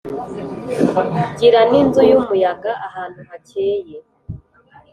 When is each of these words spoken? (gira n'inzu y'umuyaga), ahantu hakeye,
(gira 1.37 1.61
n'inzu 1.69 2.01
y'umuyaga), 2.09 2.71
ahantu 2.87 3.19
hakeye, 3.29 3.97